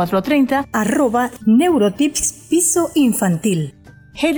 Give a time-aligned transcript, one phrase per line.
[0.06, 3.74] 0424-227-2430 arroba neurotips piso infantil.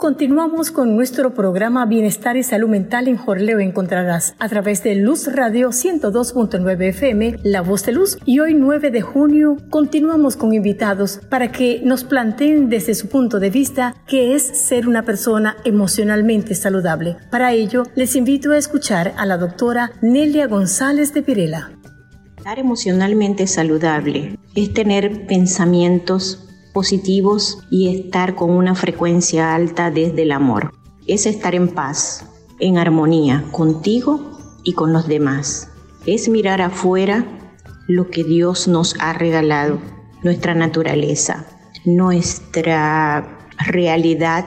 [0.08, 5.28] Continuamos con nuestro programa Bienestar y Salud Mental en Jorleo Encontrarás a través de Luz
[5.28, 8.18] Radio 102.9 FM, La Voz de Luz.
[8.24, 13.42] Y hoy 9 de junio continuamos con invitados para que nos planteen desde su punto
[13.42, 17.18] de vista qué es ser una persona emocionalmente saludable.
[17.30, 21.72] Para ello, les invito a escuchar a la doctora Nelia González de Pirela.
[22.38, 30.32] Estar emocionalmente saludable es tener pensamientos positivos y estar con una frecuencia alta desde el
[30.32, 30.74] amor.
[31.08, 32.26] Es estar en paz,
[32.60, 35.70] en armonía contigo y con los demás.
[36.06, 37.26] Es mirar afuera
[37.88, 39.80] lo que Dios nos ha regalado,
[40.24, 41.46] nuestra naturaleza,
[41.86, 44.46] nuestra realidad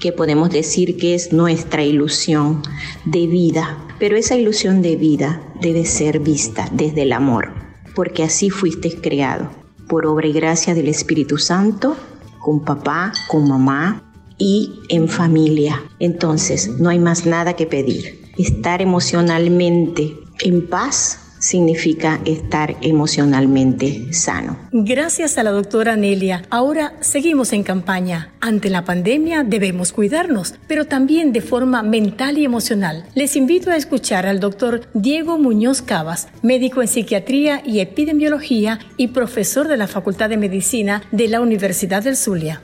[0.00, 2.62] que podemos decir que es nuestra ilusión
[3.04, 3.86] de vida.
[3.98, 7.52] Pero esa ilusión de vida debe ser vista desde el amor,
[7.94, 9.59] porque así fuiste creado
[9.90, 11.96] por obra y gracia del Espíritu Santo,
[12.38, 14.02] con papá, con mamá
[14.38, 15.82] y en familia.
[15.98, 18.32] Entonces, no hay más nada que pedir.
[18.38, 24.56] Estar emocionalmente en paz significa estar emocionalmente sano.
[24.70, 26.42] Gracias a la doctora Nelia.
[26.50, 28.32] Ahora seguimos en campaña.
[28.40, 33.06] Ante la pandemia debemos cuidarnos, pero también de forma mental y emocional.
[33.14, 39.08] Les invito a escuchar al doctor Diego Muñoz Cabas, médico en psiquiatría y epidemiología y
[39.08, 42.62] profesor de la Facultad de Medicina de la Universidad del Zulia.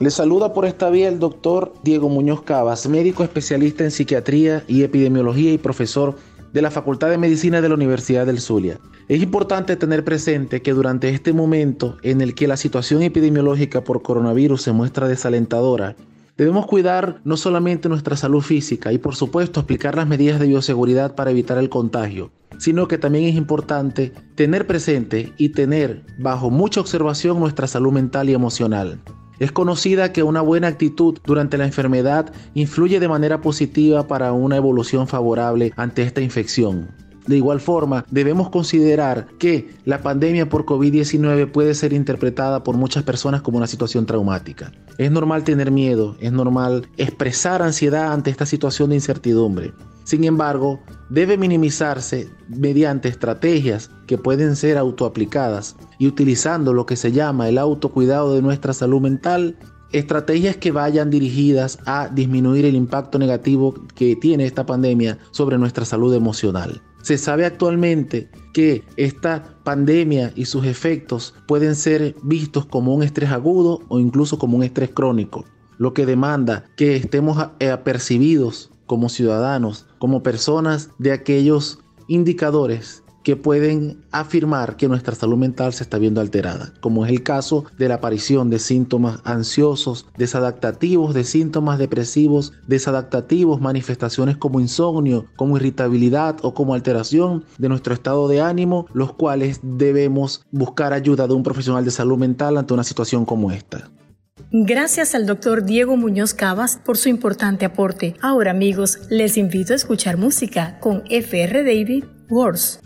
[0.00, 4.82] Les saluda por esta vía el doctor Diego Muñoz Cabas, médico especialista en psiquiatría y
[4.82, 6.16] epidemiología y profesor
[6.52, 8.78] de la Facultad de Medicina de la Universidad del Zulia.
[9.08, 14.02] Es importante tener presente que durante este momento en el que la situación epidemiológica por
[14.02, 15.96] coronavirus se muestra desalentadora,
[16.40, 21.14] Debemos cuidar no solamente nuestra salud física y por supuesto aplicar las medidas de bioseguridad
[21.14, 26.80] para evitar el contagio, sino que también es importante tener presente y tener bajo mucha
[26.80, 29.00] observación nuestra salud mental y emocional.
[29.40, 34.56] Es conocida que una buena actitud durante la enfermedad influye de manera positiva para una
[34.56, 36.88] evolución favorable ante esta infección.
[37.26, 43.02] De igual forma, debemos considerar que la pandemia por COVID-19 puede ser interpretada por muchas
[43.02, 44.72] personas como una situación traumática.
[44.98, 49.72] Es normal tener miedo, es normal expresar ansiedad ante esta situación de incertidumbre.
[50.04, 57.12] Sin embargo, debe minimizarse mediante estrategias que pueden ser autoaplicadas y utilizando lo que se
[57.12, 59.56] llama el autocuidado de nuestra salud mental
[59.92, 65.84] estrategias que vayan dirigidas a disminuir el impacto negativo que tiene esta pandemia sobre nuestra
[65.84, 66.80] salud emocional.
[67.02, 73.30] Se sabe actualmente que esta pandemia y sus efectos pueden ser vistos como un estrés
[73.30, 75.44] agudo o incluso como un estrés crónico,
[75.78, 81.78] lo que demanda que estemos apercibidos como ciudadanos, como personas de aquellos
[82.08, 87.22] indicadores que pueden afirmar que nuestra salud mental se está viendo alterada, como es el
[87.22, 95.26] caso de la aparición de síntomas ansiosos, desadaptativos, de síntomas depresivos, desadaptativos, manifestaciones como insomnio,
[95.36, 101.28] como irritabilidad o como alteración de nuestro estado de ánimo, los cuales debemos buscar ayuda
[101.28, 103.88] de un profesional de salud mental ante una situación como esta.
[104.52, 108.14] Gracias al doctor Diego Muñoz Cavas por su importante aporte.
[108.20, 112.80] Ahora amigos, les invito a escuchar música con FR David Wars.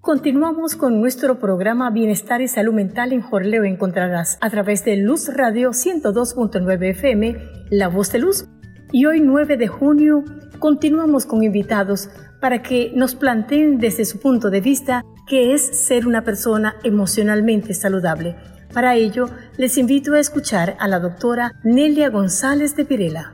[0.00, 5.32] Continuamos con nuestro programa Bienestar y Salud Mental en Jorleo Encontrarás a través de Luz
[5.32, 7.36] Radio 102.9 FM,
[7.70, 8.46] La Voz de Luz.
[8.90, 10.24] Y hoy 9 de junio
[10.58, 16.06] continuamos con invitados para que nos planteen desde su punto de vista qué es ser
[16.06, 18.36] una persona emocionalmente saludable.
[18.72, 23.32] Para ello, les invito a escuchar a la doctora Nelia González de Pirela.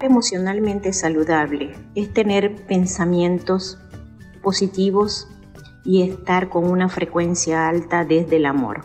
[0.00, 3.78] Emocionalmente saludable es tener pensamientos
[4.42, 5.28] positivos
[5.84, 8.82] y estar con una frecuencia alta desde el amor.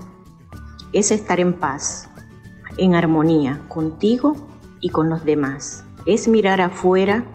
[0.94, 2.10] Es estar en paz,
[2.78, 4.36] en armonía contigo
[4.80, 5.84] y con los demás.
[6.06, 7.26] Es mirar afuera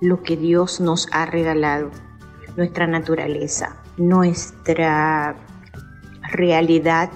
[0.00, 1.90] lo que Dios nos ha regalado,
[2.56, 5.36] nuestra naturaleza, nuestra
[6.32, 7.10] realidad,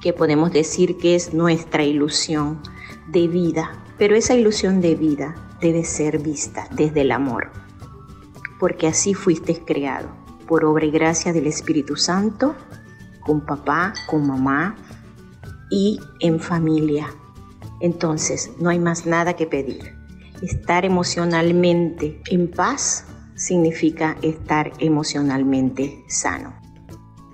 [0.00, 2.60] que podemos decir que es nuestra ilusión
[3.08, 3.72] de vida.
[3.98, 7.50] Pero esa ilusión de vida debe ser vista desde el amor
[8.58, 10.08] porque así fuiste creado,
[10.46, 12.54] por obra y gracia del Espíritu Santo,
[13.20, 14.76] con papá, con mamá
[15.70, 17.08] y en familia.
[17.80, 19.94] Entonces, no hay más nada que pedir.
[20.42, 23.06] Estar emocionalmente en paz
[23.38, 26.58] significa estar emocionalmente sano.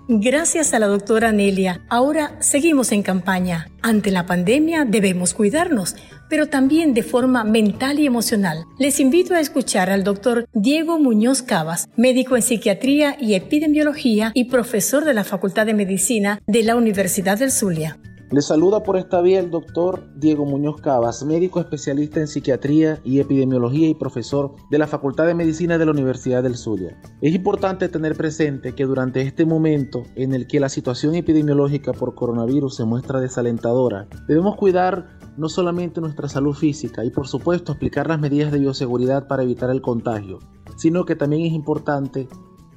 [0.07, 1.81] Gracias a la doctora Nelia.
[1.89, 3.69] Ahora seguimos en campaña.
[3.81, 5.97] Ante la pandemia debemos cuidarnos,
[6.29, 8.67] pero también de forma mental y emocional.
[8.79, 14.45] Les invito a escuchar al doctor Diego Muñoz Cavas, médico en psiquiatría y epidemiología y
[14.45, 17.99] profesor de la Facultad de Medicina de la Universidad del Zulia.
[18.35, 23.21] Le saluda por esta vía el doctor Diego Muñoz Cabas, médico especialista en psiquiatría y
[23.21, 27.01] epidemiología y profesor de la Facultad de Medicina de la Universidad del Zulia.
[27.23, 32.17] Es importante tener presente que durante este momento en el que la situación epidemiológica por
[32.17, 38.09] coronavirus se muestra desalentadora, debemos cuidar no solamente nuestra salud física y por supuesto aplicar
[38.09, 40.41] las medidas de bioseguridad para evitar el contagio,
[40.77, 42.27] sino que también es importante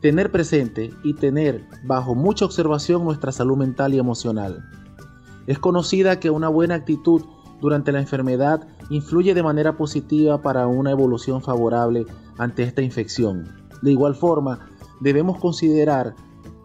[0.02, 4.64] tener presente y tener bajo mucha observación nuestra salud mental y emocional
[5.48, 7.24] es conocida que una buena actitud
[7.62, 12.06] durante la enfermedad influye de manera positiva para una evolución favorable
[12.38, 13.48] ante esta infección.
[13.82, 16.16] De igual forma, debemos considerar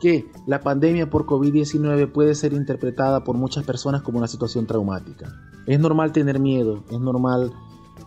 [0.00, 5.32] que la pandemia por COVID-19 puede ser interpretada por muchas personas como una situación traumática.
[5.66, 7.52] Es normal tener miedo, es normal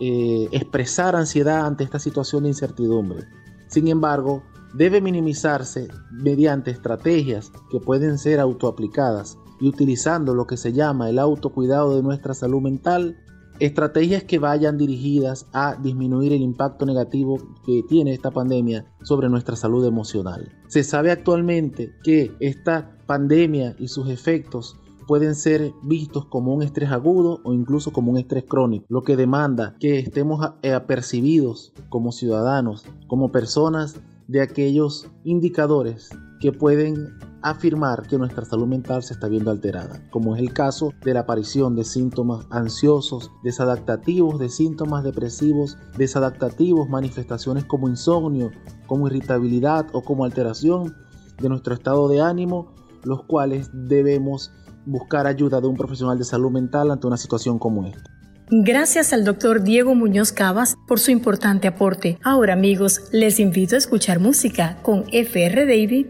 [0.02, 3.24] eh, expresar ansiedad ante esta situación de incertidumbre.
[3.68, 10.74] Sin embargo, debe minimizarse mediante estrategias que pueden ser autoaplicadas y utilizando lo que se
[10.74, 13.18] llama el autocuidado de nuestra salud mental,
[13.60, 19.56] estrategias que vayan dirigidas a disminuir el impacto negativo que tiene esta pandemia sobre nuestra
[19.56, 20.52] salud emocional.
[20.68, 26.92] Se sabe actualmente que esta pandemia y sus efectos pueden ser vistos como un estrés
[26.92, 32.86] agudo o incluso como un estrés crónico, lo que demanda que estemos apercibidos como ciudadanos,
[33.08, 36.10] como personas de aquellos indicadores
[36.40, 37.10] que pueden
[37.46, 41.22] afirmar que nuestra salud mental se está viendo alterada, como es el caso de la
[41.22, 48.50] aparición de síntomas ansiosos, desadaptativos, de síntomas depresivos, desadaptativos, manifestaciones como insomnio,
[48.88, 50.96] como irritabilidad o como alteración
[51.40, 52.74] de nuestro estado de ánimo,
[53.04, 54.52] los cuales debemos
[54.88, 58.10] buscar ayuda de un profesional de salud mental ante una situación como esta.
[58.50, 62.18] Gracias al doctor Diego Muñoz Cabas por su importante aporte.
[62.24, 66.08] Ahora amigos, les invito a escuchar música con FR David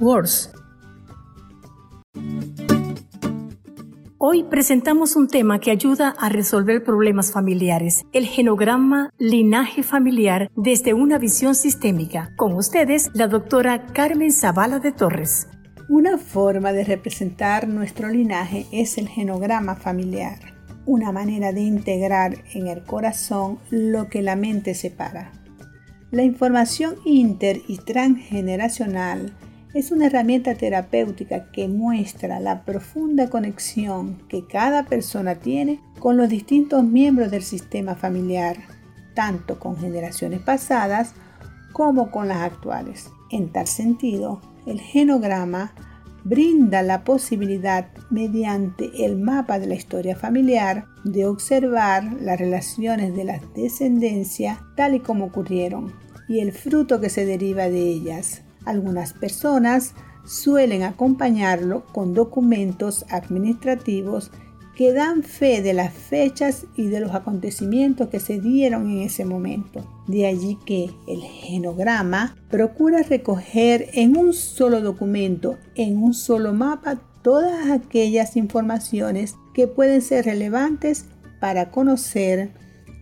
[0.00, 0.52] Wars.
[4.20, 10.92] Hoy presentamos un tema que ayuda a resolver problemas familiares, el genograma linaje familiar desde
[10.92, 12.32] una visión sistémica.
[12.34, 15.46] Con ustedes, la doctora Carmen Zavala de Torres.
[15.88, 20.40] Una forma de representar nuestro linaje es el genograma familiar,
[20.84, 25.30] una manera de integrar en el corazón lo que la mente separa.
[26.10, 29.32] La información inter y transgeneracional
[29.78, 36.28] es una herramienta terapéutica que muestra la profunda conexión que cada persona tiene con los
[36.28, 38.56] distintos miembros del sistema familiar,
[39.14, 41.14] tanto con generaciones pasadas
[41.72, 43.08] como con las actuales.
[43.30, 45.72] En tal sentido, el genograma
[46.24, 53.22] brinda la posibilidad, mediante el mapa de la historia familiar, de observar las relaciones de
[53.22, 55.92] la descendencia tal y como ocurrieron
[56.28, 59.94] y el fruto que se deriva de ellas, algunas personas
[60.24, 64.30] suelen acompañarlo con documentos administrativos
[64.76, 69.24] que dan fe de las fechas y de los acontecimientos que se dieron en ese
[69.24, 69.84] momento.
[70.06, 77.00] De allí que el genograma procura recoger en un solo documento, en un solo mapa,
[77.22, 81.06] todas aquellas informaciones que pueden ser relevantes
[81.40, 82.52] para conocer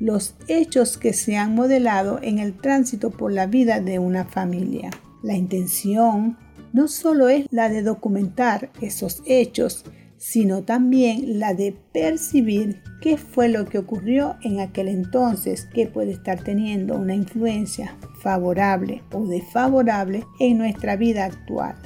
[0.01, 4.91] los hechos que se han modelado en el tránsito por la vida de una familia.
[5.23, 6.37] La intención
[6.73, 9.85] no solo es la de documentar esos hechos,
[10.19, 16.13] sino también la de percibir qué fue lo que ocurrió en aquel entonces que puede
[16.13, 21.77] estar teniendo una influencia favorable o desfavorable en nuestra vida actual.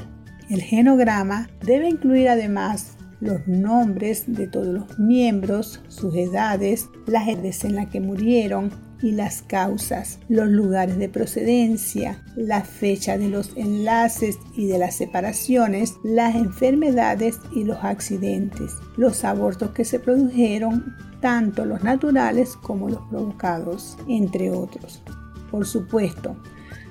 [0.49, 7.64] El genograma debe incluir además los nombres de todos los miembros, sus edades, las edades
[7.64, 8.70] en las que murieron,
[9.02, 14.97] y las causas, los lugares de procedencia, la fecha de los enlaces y de las
[14.97, 22.88] separaciones, las enfermedades y los accidentes, los abortos que se produjeron, tanto los naturales como
[22.88, 25.02] los provocados, entre otros.
[25.50, 26.37] Por supuesto,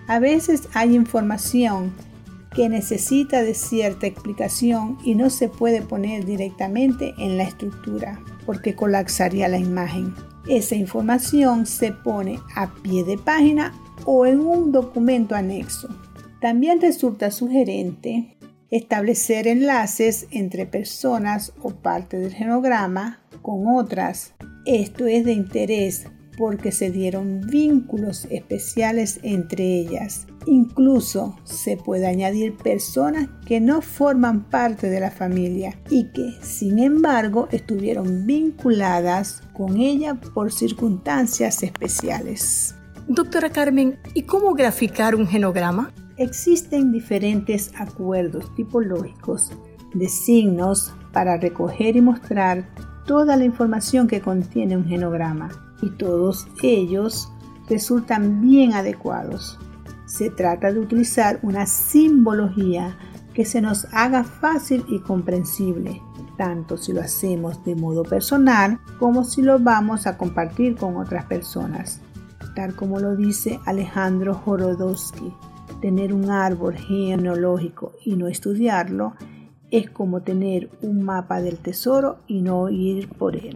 [0.08, 1.94] a veces hay información
[2.56, 8.76] que necesita de cierta explicación y no se puede poner directamente en la estructura porque
[8.76, 10.16] colapsaría la imagen.
[10.48, 13.74] Esa información se pone a pie de página
[14.06, 15.90] o en un documento anexo.
[16.42, 18.38] También resulta sugerente
[18.72, 24.34] establecer enlaces entre personas o parte del genograma con otras.
[24.66, 26.06] Esto es de interés
[26.40, 30.26] porque se dieron vínculos especiales entre ellas.
[30.46, 36.80] Incluso se puede añadir personas que no forman parte de la familia y que, sin
[36.80, 42.74] embargo, estuvieron vinculadas con ella por circunstancias especiales.
[43.10, 45.92] Doctora Carmen, ¿y cómo graficar un genograma?
[46.16, 49.52] Existen diferentes acuerdos tipológicos
[49.94, 52.70] de signos para recoger y mostrar
[53.06, 57.32] toda la información que contiene un genograma y todos ellos
[57.70, 59.60] resultan bien adecuados.
[60.06, 62.98] Se trata de utilizar una simbología
[63.34, 66.02] que se nos haga fácil y comprensible,
[66.38, 71.26] tanto si lo hacemos de modo personal como si lo vamos a compartir con otras
[71.26, 72.02] personas.
[72.56, 75.34] Tal como lo dice Alejandro Jorodowski,
[75.80, 79.14] tener un árbol genealógico y no estudiarlo
[79.72, 83.56] es como tener un mapa del tesoro y no ir por él.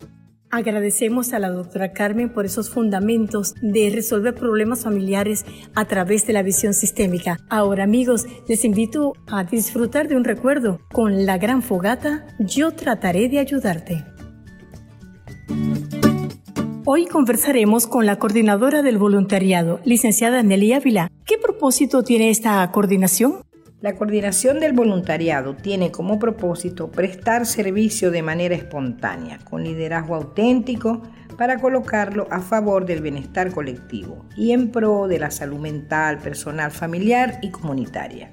[0.53, 6.33] Agradecemos a la doctora Carmen por esos fundamentos de resolver problemas familiares a través de
[6.33, 7.39] la visión sistémica.
[7.49, 10.79] Ahora amigos, les invito a disfrutar de un recuerdo.
[10.91, 14.05] Con la gran fogata, yo trataré de ayudarte.
[16.85, 21.09] Hoy conversaremos con la coordinadora del voluntariado, licenciada Nelly Ávila.
[21.25, 23.41] ¿Qué propósito tiene esta coordinación?
[23.83, 31.01] La coordinación del voluntariado tiene como propósito prestar servicio de manera espontánea, con liderazgo auténtico,
[31.37, 36.71] para colocarlo a favor del bienestar colectivo y en pro de la salud mental, personal,
[36.71, 38.31] familiar y comunitaria.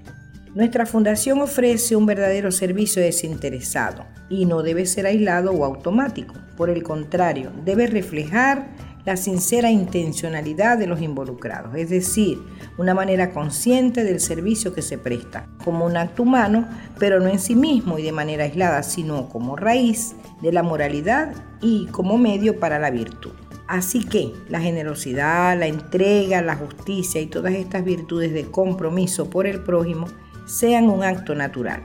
[0.54, 6.34] Nuestra fundación ofrece un verdadero servicio desinteresado y no debe ser aislado o automático.
[6.56, 8.68] Por el contrario, debe reflejar
[9.04, 12.42] la sincera intencionalidad de los involucrados, es decir,
[12.78, 17.38] una manera consciente del servicio que se presta, como un acto humano, pero no en
[17.38, 22.58] sí mismo y de manera aislada, sino como raíz de la moralidad y como medio
[22.58, 23.32] para la virtud.
[23.70, 29.46] Así que la generosidad, la entrega, la justicia y todas estas virtudes de compromiso por
[29.46, 30.06] el prójimo
[30.44, 31.82] sean un acto natural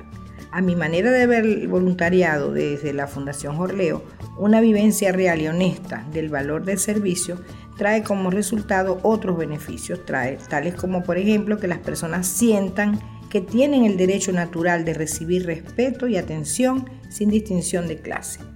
[0.50, 4.02] A mi manera de ver el voluntariado desde la Fundación Jorleo,
[4.38, 7.40] una vivencia real y honesta del valor del servicio
[7.78, 13.00] trae como resultado otros beneficios, trae, tales como por ejemplo que las personas sientan
[13.30, 18.55] que tienen el derecho natural de recibir respeto y atención sin distinción de clase.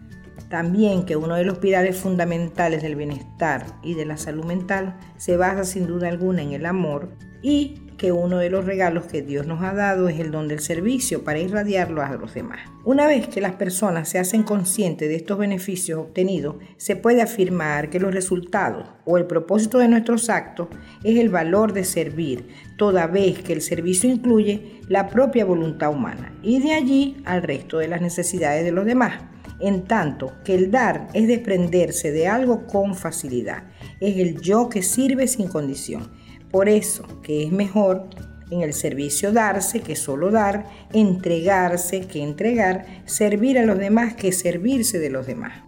[0.50, 5.38] También que uno de los pilares fundamentales del bienestar y de la salud mental se
[5.38, 7.10] basa sin duda alguna en el amor
[7.42, 10.62] y que uno de los regalos que Dios nos ha dado es el don del
[10.62, 12.62] servicio para irradiarlo a los demás.
[12.86, 17.90] Una vez que las personas se hacen conscientes de estos beneficios obtenidos, se puede afirmar
[17.90, 20.70] que los resultados o el propósito de nuestros actos
[21.04, 26.34] es el valor de servir, toda vez que el servicio incluye la propia voluntad humana
[26.42, 29.22] y de allí al resto de las necesidades de los demás.
[29.60, 33.64] En tanto que el dar es desprenderse de algo con facilidad,
[34.00, 36.10] es el yo que sirve sin condición
[36.52, 38.08] por eso que es mejor
[38.50, 44.32] en el servicio darse que solo dar, entregarse que entregar, servir a los demás que
[44.32, 45.64] servirse de los demás.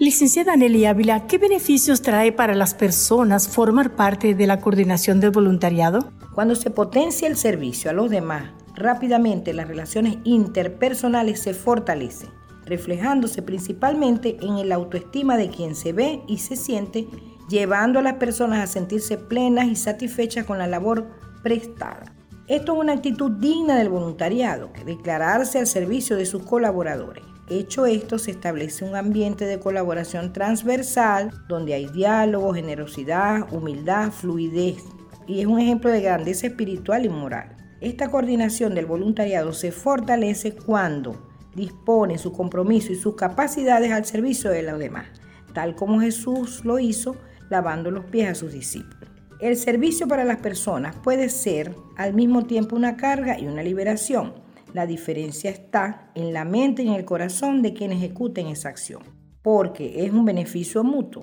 [0.00, 5.30] Licenciada Nelly Ávila, ¿qué beneficios trae para las personas formar parte de la coordinación del
[5.30, 6.12] voluntariado?
[6.34, 12.30] Cuando se potencia el servicio a los demás, rápidamente las relaciones interpersonales se fortalecen,
[12.66, 17.06] reflejándose principalmente en el autoestima de quien se ve y se siente
[17.48, 21.06] llevando a las personas a sentirse plenas y satisfechas con la labor
[21.42, 22.14] prestada.
[22.46, 27.24] Esto es una actitud digna del voluntariado, declararse al servicio de sus colaboradores.
[27.48, 34.82] Hecho esto, se establece un ambiente de colaboración transversal donde hay diálogo, generosidad, humildad, fluidez
[35.26, 37.56] y es un ejemplo de grandeza espiritual y moral.
[37.80, 44.50] Esta coordinación del voluntariado se fortalece cuando dispone su compromiso y sus capacidades al servicio
[44.50, 45.06] de los demás,
[45.52, 47.16] tal como Jesús lo hizo
[47.50, 49.10] lavando los pies a sus discípulos.
[49.40, 54.32] El servicio para las personas puede ser al mismo tiempo una carga y una liberación.
[54.72, 59.02] La diferencia está en la mente y en el corazón de quien ejecuten esa acción,
[59.42, 61.22] porque es un beneficio mutuo,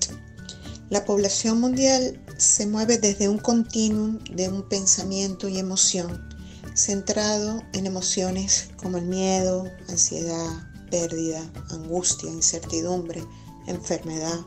[0.91, 6.29] la población mundial se mueve desde un continuum de un pensamiento y emoción
[6.75, 13.25] centrado en emociones como el miedo, ansiedad, pérdida, angustia, incertidumbre,
[13.67, 14.39] enfermedad,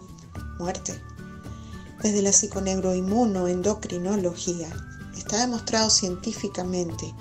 [0.59, 0.93] muerte.
[2.03, 4.69] Desde la psiconeuroinmunoendocrinología
[5.17, 7.11] está demostrado científicamente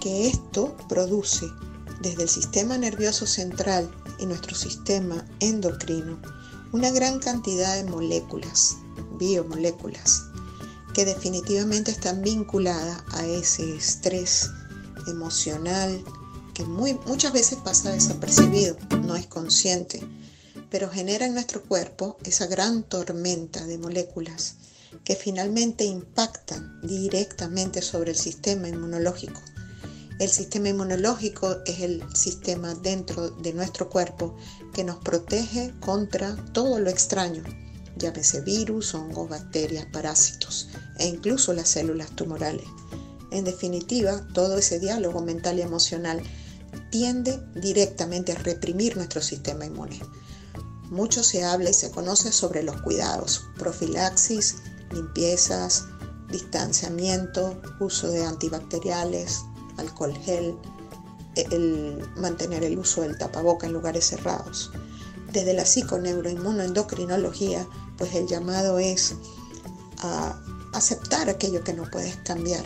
[0.00, 1.46] que esto produce
[2.00, 6.18] desde el sistema nervioso central y nuestro sistema endocrino
[6.72, 8.76] una gran cantidad de moléculas,
[9.18, 10.24] biomoléculas,
[10.94, 14.50] que definitivamente están vinculadas a ese estrés
[15.06, 16.04] emocional,
[16.54, 20.02] que muchas veces pasa desapercibido, no es consciente,
[20.70, 24.56] pero genera en nuestro cuerpo esa gran tormenta de moléculas
[25.04, 29.40] que finalmente impactan directamente sobre el sistema inmunológico.
[30.18, 34.34] El sistema inmunológico es el sistema dentro de nuestro cuerpo
[34.72, 37.42] que nos protege contra todo lo extraño,
[37.98, 42.66] llámese virus, hongos, bacterias, parásitos e incluso las células tumorales.
[43.30, 46.22] En definitiva, todo ese diálogo mental y emocional
[46.90, 50.00] tiende directamente a reprimir nuestro sistema inmune.
[50.84, 54.56] Mucho se habla y se conoce sobre los cuidados, profilaxis,
[54.92, 55.84] limpiezas,
[56.30, 59.40] distanciamiento, uso de antibacteriales,
[59.78, 60.56] alcohol gel,
[61.34, 64.70] el mantener el uso del tapaboca en lugares cerrados.
[65.32, 67.66] Desde la psiconeuroinmunoendocrinología,
[67.98, 69.16] pues el llamado es
[69.98, 70.40] a
[70.72, 72.64] aceptar aquello que no puedes cambiar,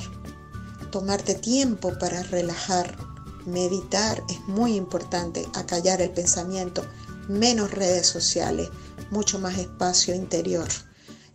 [0.90, 2.96] tomarte tiempo para relajar
[3.46, 6.84] Meditar es muy importante, acallar el pensamiento,
[7.28, 8.68] menos redes sociales,
[9.10, 10.68] mucho más espacio interior.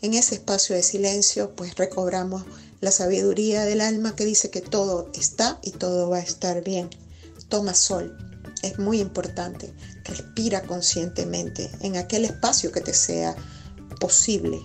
[0.02, 2.44] En ese espacio de silencio, pues recobramos
[2.82, 6.90] la sabiduría del alma que dice que todo está y todo va a estar bien.
[7.50, 8.16] Toma sol,
[8.62, 9.74] es muy importante.
[10.04, 13.36] Respira conscientemente en aquel espacio que te sea
[14.00, 14.60] posible.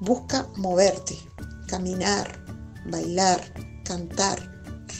[0.00, 1.18] Busca moverte,
[1.66, 2.44] caminar,
[2.86, 3.42] bailar,
[3.84, 4.38] cantar,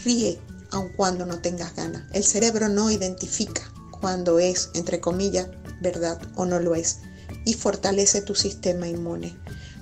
[0.04, 0.38] ríe,
[0.70, 2.02] aun cuando no tengas ganas.
[2.12, 3.62] El cerebro no identifica
[4.00, 5.48] cuando es, entre comillas,
[5.80, 6.98] verdad o no lo es
[7.44, 9.36] y fortalece tu sistema inmune.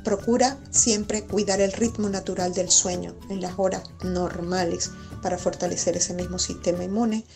[0.09, 4.91] Procura siempre cuidar el ritmo natural del sueño en las horas normales
[5.21, 7.27] para fortalecer ese mismo sistema inmune,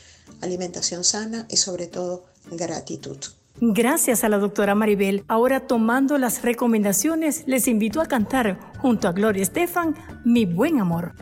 [0.41, 3.19] alimentación sana y sobre todo gratitud.
[3.61, 5.23] Gracias a la doctora Maribel.
[5.29, 11.13] Ahora tomando las recomendaciones, les invito a cantar junto a Gloria Estefan, Mi buen amor.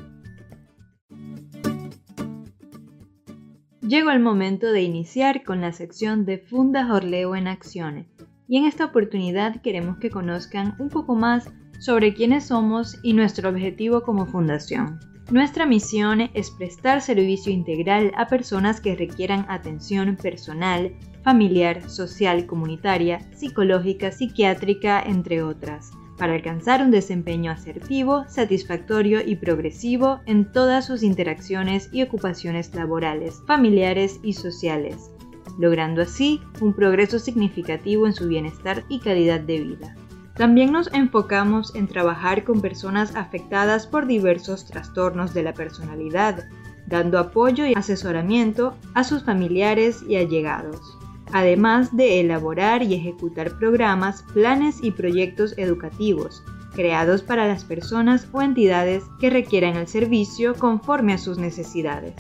[3.82, 8.06] Llegó el momento de iniciar con la sección de Funda Jorleo en Acciones.
[8.50, 13.48] Y en esta oportunidad queremos que conozcan un poco más sobre quiénes somos y nuestro
[13.48, 14.98] objetivo como fundación.
[15.30, 23.20] Nuestra misión es prestar servicio integral a personas que requieran atención personal, familiar, social, comunitaria,
[23.36, 31.04] psicológica, psiquiátrica, entre otras, para alcanzar un desempeño asertivo, satisfactorio y progresivo en todas sus
[31.04, 35.12] interacciones y ocupaciones laborales, familiares y sociales,
[35.58, 39.96] logrando así un progreso significativo en su bienestar y calidad de vida.
[40.34, 46.48] También nos enfocamos en trabajar con personas afectadas por diversos trastornos de la personalidad,
[46.86, 50.98] dando apoyo y asesoramiento a sus familiares y allegados,
[51.32, 58.42] además de elaborar y ejecutar programas, planes y proyectos educativos creados para las personas o
[58.42, 62.14] entidades que requieran el servicio conforme a sus necesidades.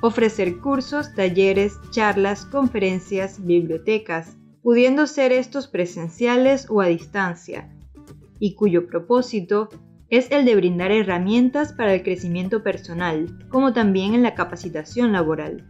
[0.00, 7.74] Ofrecer cursos, talleres, charlas, conferencias, bibliotecas, pudiendo ser estos presenciales o a distancia,
[8.38, 9.68] y cuyo propósito
[10.08, 15.66] es el de brindar herramientas para el crecimiento personal, como también en la capacitación laboral.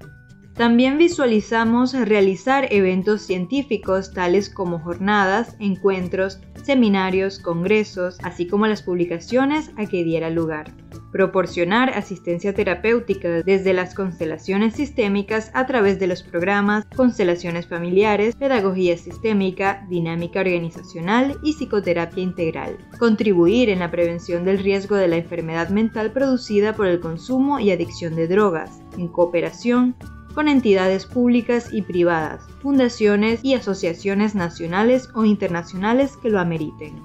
[0.58, 9.70] También visualizamos realizar eventos científicos tales como jornadas, encuentros, seminarios, congresos, así como las publicaciones
[9.76, 10.74] a que diera lugar.
[11.12, 18.98] Proporcionar asistencia terapéutica desde las constelaciones sistémicas a través de los programas Constelaciones Familiares, Pedagogía
[18.98, 22.78] Sistémica, Dinámica Organizacional y Psicoterapia Integral.
[22.98, 27.70] Contribuir en la prevención del riesgo de la enfermedad mental producida por el consumo y
[27.70, 29.94] adicción de drogas, en cooperación
[30.38, 37.02] con entidades públicas y privadas, fundaciones y asociaciones nacionales o internacionales que lo ameriten.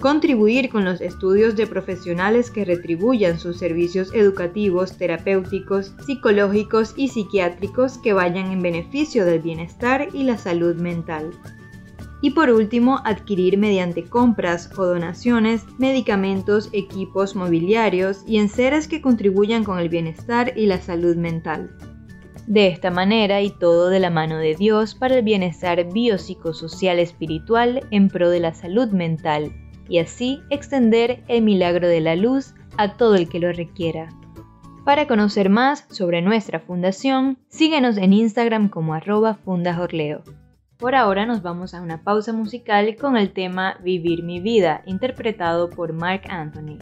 [0.00, 7.98] Contribuir con los estudios de profesionales que retribuyan sus servicios educativos, terapéuticos, psicológicos y psiquiátricos
[7.98, 11.30] que vayan en beneficio del bienestar y la salud mental.
[12.22, 19.62] Y por último, adquirir mediante compras o donaciones medicamentos, equipos, mobiliarios y enseres que contribuyan
[19.62, 21.91] con el bienestar y la salud mental.
[22.46, 27.86] De esta manera y todo de la mano de Dios para el bienestar biopsicosocial espiritual
[27.90, 29.52] en pro de la salud mental
[29.88, 34.08] y así extender el milagro de la luz a todo el que lo requiera.
[34.84, 40.22] Para conocer más sobre nuestra fundación, síguenos en Instagram como arroba fundajorleo.
[40.78, 45.70] Por ahora nos vamos a una pausa musical con el tema Vivir mi vida, interpretado
[45.70, 46.78] por Mark Anthony.